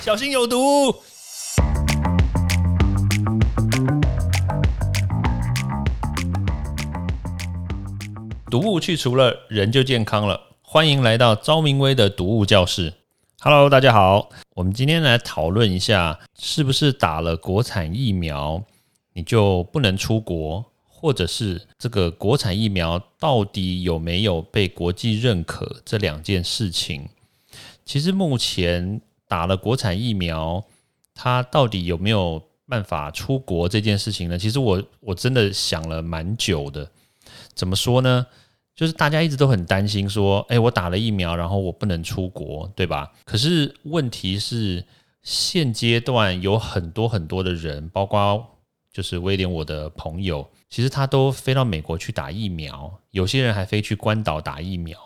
[0.00, 0.94] 小心有毒。
[8.48, 10.40] 毒物去除了，人就健康了。
[10.62, 12.94] 欢迎来到昭明威的毒物教室。
[13.40, 18.62] Hello，大家好，我们今天来讨论一下，是不是打了国产疫苗
[19.14, 27.08] 你就不能出国，或者是这个国产疫苗到底有没有被国际认可这两件事情。
[27.84, 30.64] 其实目前打了国产疫苗，
[31.14, 34.36] 它到底有没有办法出国这件事情呢？
[34.38, 36.90] 其实我我真的想了蛮久的。
[37.54, 38.26] 怎么说呢？
[38.74, 43.12] 就是大家一直都很担心，说，哎，我打了疫苗，然后我不能出国，对吧？
[43.24, 44.84] 可是问题是，
[45.22, 48.46] 现阶段有很多很多的人，包括
[48.92, 54.96] 就是威廉我的朋友，其实他都飞到美国去打疫苗，有些人还飞去关岛打疫苗。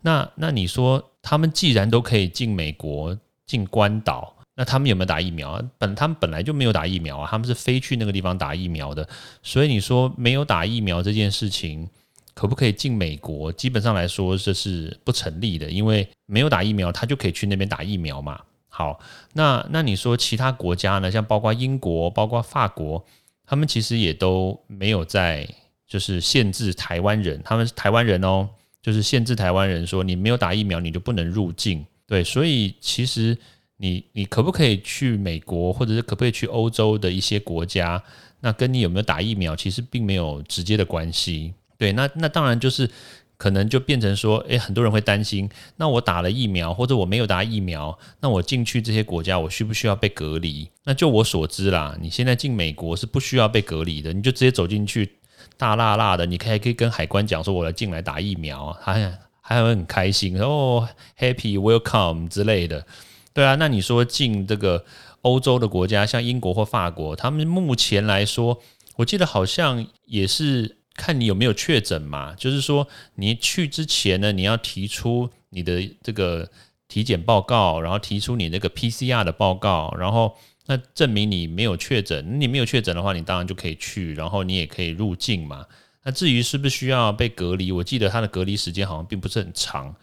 [0.00, 3.16] 那那你说，他们既然都可以进美国、
[3.52, 5.62] 进关岛，那他们有没有打疫苗啊？
[5.76, 9.06] 本他们本来就没有打疫苗啊，他们是飞去那个地方打疫苗的。
[9.42, 11.86] 所以你说没有打疫苗这件事情，
[12.32, 13.52] 可不可以进美国？
[13.52, 18.40] 基本上来说这是不成立的，因为没有打疫苗，他就可以去那边打疫苗嘛。
[18.70, 18.98] 好，
[19.34, 21.10] 那那你说其他国家呢？
[21.10, 23.04] 像包括英国、包括法国，
[23.44, 25.46] 他们其实也都没有在
[25.86, 28.48] 就是限制台湾人，他们是台湾人哦，
[28.80, 31.84] 就是限制台湾人说你没有打疫苗你就不能入境。
[32.12, 33.38] 对，所以其实。
[33.78, 38.00] 你你可不可以去美国，或者是可不可以去欧洲的一些国家？
[38.38, 41.52] 那跟你有没有打疫苗其实并没有直接的关系。
[41.76, 42.88] 对，那那当然就是
[43.36, 50.70] 可能就变成说，诶，很多人会担心，那我打了疫苗或者我没有打疫苗，那我进去这些国家，我需不需要被隔离？
[50.84, 55.10] 那就我所知啦，你现在进美国是不需要被隔离的，你就直接走进去，
[55.56, 59.12] 大辣辣的，你可以可以跟海关讲说，我来进来打疫苗，还
[59.52, 62.86] 还会很开心，然哦，Happy Welcome 之类的。
[63.34, 64.84] 对啊，那你说进这个
[65.22, 68.60] 欧洲的国家，像英国或法国，他们目前来说，
[68.96, 72.34] 我记得好像也是看你有没有确诊嘛。
[72.34, 76.50] 就是说，你去之前呢，你要提出你的这个
[76.88, 82.38] 体检报告，然后提出你那个 PCR 的报告，然后那证明你没有确诊。
[82.38, 85.64] 你没有确诊的话，你当然就可以去，然后你也可以入境嘛。
[86.02, 89.94] 那至于是不是需要被隔离，我记得它的隔离时间好像并不是很长。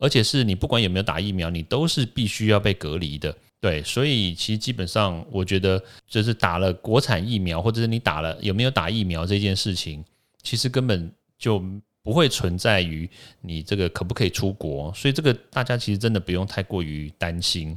[0.00, 3.36] 而且是你不管有没有打疫苗，你都是必须要被隔离的。
[3.60, 10.04] 对，所以其实基本上，我觉得就是打了国产疫苗，或者是你打了有没有打疫苗这件事情，
[10.40, 11.60] 其实根本就
[12.00, 13.10] 不会存在于
[13.40, 14.94] 你这个可不可以出国。
[14.94, 17.76] 所以这个大家其实真的不用太过于担心。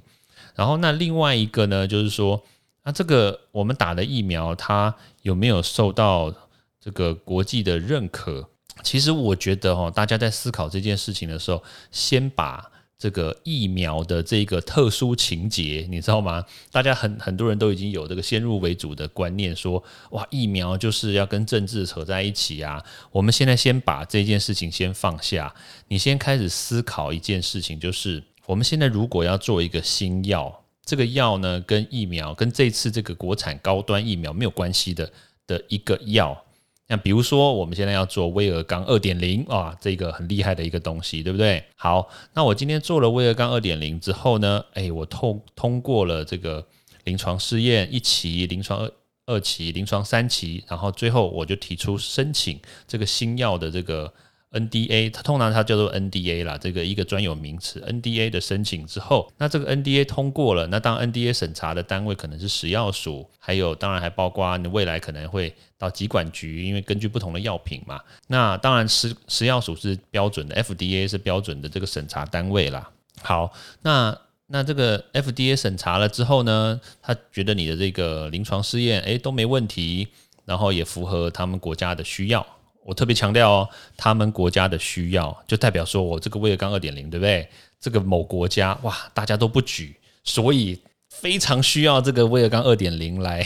[0.53, 2.39] 然后那另外一个呢，就是说，
[2.83, 6.31] 那这个我们打的疫苗，它有没有受到
[6.81, 8.49] 这个国际的认可？
[8.83, 11.61] 其实我觉得哈，大家在思考这件事情的时候，
[11.91, 16.43] 先把这个疫苗的这个特殊情节，你知道吗？
[16.71, 22.83] 大家很很多人都已经有这个先入为主的观念，说哇，疫苗就是要跟政治扯在一起啊。
[23.11, 25.53] 我们现在先把这件事情先放下，
[25.89, 35.11] 你先开始思考一件事情，就是我们现在如果要做一个新药，这个药呢跟疫苗跟这次这个国产高端疫苗没有关系的
[35.45, 36.43] 的一个药。
[36.87, 41.63] 那比如说，我们现在要做威尔刚二点零啊，这个很厉害的一个东西，对不对？
[41.75, 46.67] 好，那我今天做了威尔刚二点零之后呢，哎，我通通过了这个
[47.05, 48.91] 临床试验一期、临床二
[49.27, 54.13] 二期、临床三期，然后最后我就提出申请这个新药的这个。
[54.51, 57.79] NDA，它通常它叫做 NDA 啦，这个一个专有名词。
[57.81, 68.01] NDA 的申请之后，那这个 NDA 通过了，那当 NDA 审查的单位可能是食药署，还有当然还包括你未来可能会到疾管局，因为根据不同的药品嘛。
[68.27, 72.89] 那当然食食药署是标准的，FDA 是标准的这个审查单位啦。
[73.21, 73.53] 好，
[73.83, 74.17] 那
[74.47, 80.09] 那这个 FDA 审查了之后呢，他觉得你的这个临床试验诶都没问题，
[80.43, 82.45] 然后也符合他们国家的需要。
[82.83, 87.47] 我特别强调哦，他们国家的需要，就代表说我这个威尔刚二点零，对不对？
[87.79, 90.79] 这个某国家哇，大家都不举，所以
[91.09, 93.45] 非常需要这个威尔刚二点零来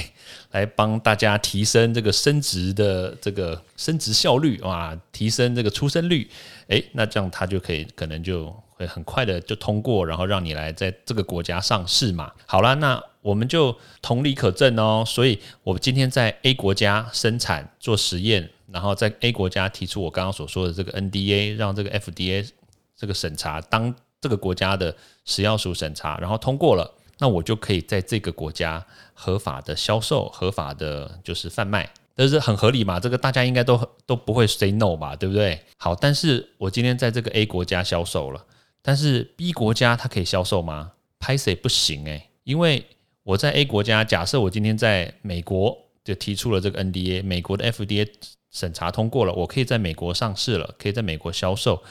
[0.51, 6.29] 来帮大家提升这个升值的这个升值效率哇，提升这个出生率。
[6.67, 12.31] 诶，那这样它就可以可能就会很快的就通过，然后让你来在这个国家上市嘛。
[12.45, 15.03] 好了，那我们就同理可证哦。
[15.05, 18.49] 所以我今天在 A 国家生产做实验。
[18.71, 22.49] 然后在 A 国家提出我刚刚所说的这个 NDA，让这个 FDA
[22.95, 24.95] 这个审查当这个国家的
[25.25, 32.99] 食药署审查，然后通过了，那我就可以在这个国家合法的销售、合法的就是贩卖，这是很合理嘛？
[32.99, 35.59] 这个大家应该都都不会 say no 吧，对不对？
[35.77, 38.45] 好，但是我今天在这个 A 国家销售了，
[38.81, 40.93] 但是 B 国家它可以销售吗？
[41.19, 42.85] 拍谁不行诶，因为
[43.23, 48.07] 我在 A 国家，假设我今天在美国就提出了这个 NDA，美国的 FDA
[48.55, 51.83] 审查通过了，我可以在美国上市了，可以在美国销售。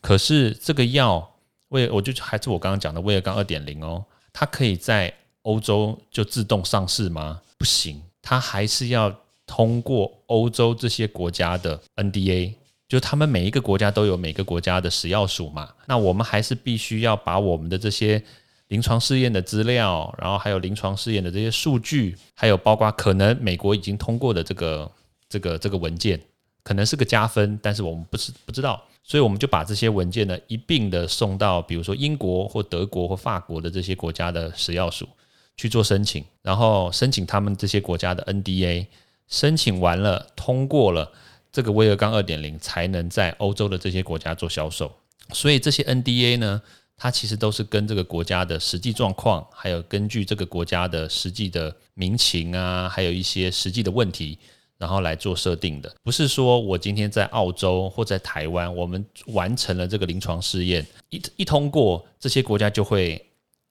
[0.00, 1.34] 可是这个药，
[1.70, 7.40] 威我就还是我刚刚讲的威尔刚二点零哦，它可以在欧洲就自动上市吗？
[7.58, 9.12] 不行，它还是要
[9.46, 12.54] 通过欧洲这些国家的 NDA。
[12.88, 18.22] 就他们每一个国家都有每个国家的食药署嘛，那我们还是必须要把我们的这些
[18.68, 24.90] 临床试验的资料，然后还有临床试验的这些数据，还有包括可能美国已经通过的这个
[25.32, 26.20] 这个这个文件，
[26.62, 35.08] 可能是个加分，但是我们不是不知道，所以我们就把这些文件呢一并的送到，比如说英国或德国或法国的这些国家的食药署
[35.56, 38.86] 去做申请，然后申请他们这些国家的 NDA，
[39.28, 41.10] 申请完了通过了。
[41.54, 44.90] 这个威尔刚二点零才能在欧洲的这些国家做销售，
[45.34, 46.62] 所以这些 NDA 呢，
[46.96, 54.38] 它其实都是跟这个国家的实际状况，还有根据这个国家的实际的民情啊，还有一些实际的问题，
[54.82, 55.94] 然后来做设定的。
[56.02, 63.24] 不是说我今天在澳洲或在台湾，我们完成了这个临床试验，一一通过，这些国家就会。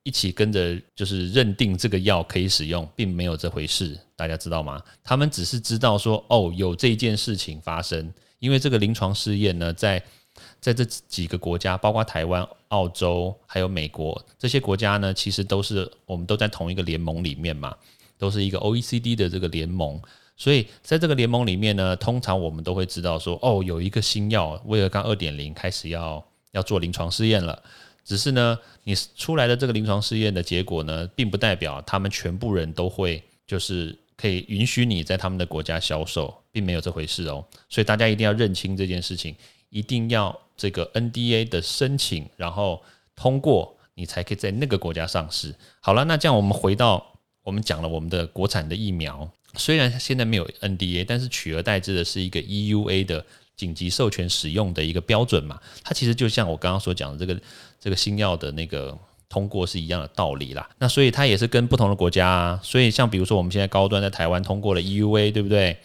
[0.04, 4.82] 一起跟着就是认定这个药可以使用，并没有这回事，大家知道吗？
[5.04, 8.12] 他们只是知道说，哦，有这件事情发生。
[8.40, 10.04] 因为这个临床试验呢，在
[10.60, 17.78] 在这几个国家，包括台湾、澳洲还有美国这些国家呢，其实都是我们都在同一个联盟里面嘛，
[18.22, 20.00] 都是一个 OECD 的这个联盟。
[20.38, 27.62] 所以在这个联盟里面呢，通常我们都会知道说，哦，有一个新药威尔刚二点零开始要要做临床试验了。
[28.06, 37.44] 只是呢，你出来的这个临床试验的结果呢，并不代表他们全部人都会就是可以允许你在他们的国家销售，并没有这回事哦。
[37.70, 39.36] 所以大家一定要认清这件事情，
[39.70, 42.82] 一定要这个 NDA 的申请，然后
[43.16, 45.54] 通过，你才可以在那个国家上市。
[45.80, 47.11] 好了，那这样我们回到
[47.44, 53.26] 我们讲了我们的国产的疫苗，虽然现在没有 NDA，但是取而代之的是一个 EUA 的。
[53.58, 57.40] 紧急授权使用的一个标准嘛，它其实就像我刚刚所讲的这个
[57.80, 58.98] 这个新药的那个
[59.30, 60.68] 通过是一样的道理啦。
[60.80, 65.78] 那所以它也是跟不同的国家，啊，所以像比如说我们现在高端在台湾通过了 EUA，对不对？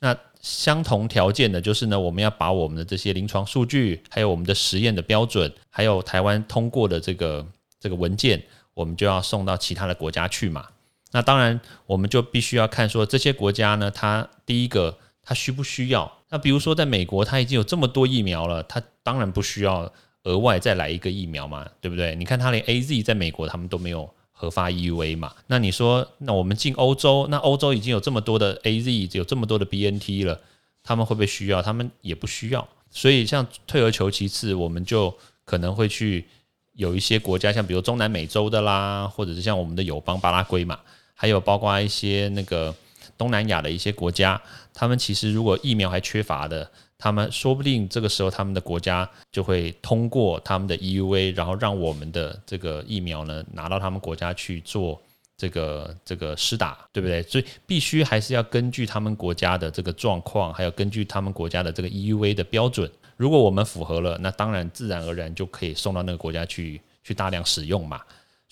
[0.00, 7.46] 那相同条件的就是呢，我们要把我们的这些临床数据，还有我们的实验的标准，还有台湾通过的这个
[7.80, 8.42] 这个文件，
[8.74, 10.68] 我们就要送到其他的国家去嘛。
[11.12, 16.10] 那当然，我们就必须要看说这些国家呢，它第一个它需不需要。
[16.30, 19.92] 那比如说，在美国，它已经有这么多疫苗了，它当然不需要
[20.24, 22.16] 额外再来一个疫苗嘛，对不对？
[22.16, 25.34] 你看，它连 A Z 在美国他们都没有核发 E U A 嘛。
[25.48, 30.40] 那你说，那我们进欧洲，那欧洲已经有这么多的 A Z，有这么多的 B N T 了，
[30.82, 31.60] 他们会不会需要？
[31.60, 32.66] 他们也不需要。
[32.90, 35.14] 所以，像退而求其次，我们就
[35.44, 36.26] 可能会去
[36.74, 40.80] 有一些国家，像比如中南美洲的啦，或者是像我们的友邦巴拉圭嘛，
[41.14, 42.74] 还有包括一些那个。
[43.18, 44.40] 东南亚的一些国家，
[44.74, 46.68] 他们其实如果疫苗还缺乏的，
[46.98, 55.00] 他们说不定这个时候他们的国家就会通过他们的 EUA，然后让我们的这个疫苗呢拿到他们国家去做
[55.36, 57.22] 这个这个施打，对不对？
[57.22, 68.00] 所以必须还是要根据他们国家的这个状况，还有根据他们国家的这个 EUA 的标准，如果我们符合了，那当然自然而然就可以送到那个国家去去大量使用嘛。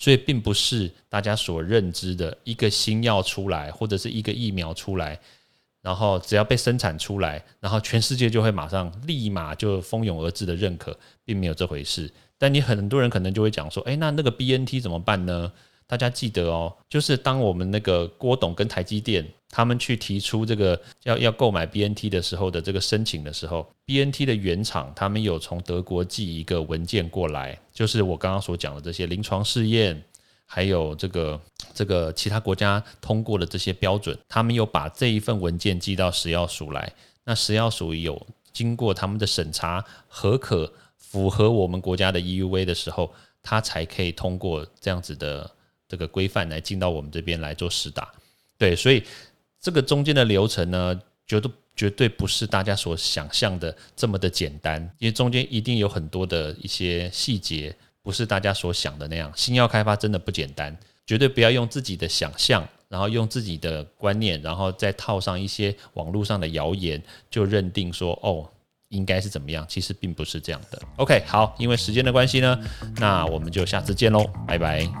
[0.01, 5.19] 所以并不是大家所认知的一个新药出来，或者是一个疫苗出来，
[5.83, 12.11] 然后只要被生产出来，然后全世界就会马上立马就蜂拥而至的认可，并没有这回事。
[12.39, 15.53] 但你很多人可能就会讲说，哎，那那个 BNT 怎么办呢？
[15.91, 30.01] 大家记得哦，就是当我们那个郭董跟台积电他们去提出这个要要购买 BNT 的时候的这个申请的时候，BNT 的原厂他们有从德国寄一个文件过来，就是我刚刚所讲的这些临床试验，
[30.45, 31.37] 还有这个
[31.73, 36.89] 这个其他国家通过的这些标准，他们有把这一份文件寄到食药署来，
[37.25, 43.11] 那食药署有经过他们的审查合可符合我们国家的 EUV 的时候，
[43.43, 45.51] 它才可以通过这样子的。
[45.91, 48.09] 这个规范来进到我们这边来做实打，
[48.57, 49.03] 对，所以
[49.59, 59.29] 这个中间的流程呢，绝对绝对不是大家所想象的这么的简单，因为中间一定有很多的一些细节，不是大家所想的那样。
[59.35, 60.73] 新药开发真的不简单，
[61.05, 68.49] 绝对不要用自己的想象，然后用自己的观念，然后再套上一些网络上的谣言，就认定说哦
[68.87, 70.81] 应该是怎么样，其实并不是这样的。
[70.95, 72.57] OK，好，因为时间的关系呢，
[72.95, 75.00] 那我们就下次见喽，拜拜。